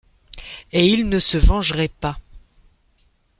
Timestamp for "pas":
1.87-2.17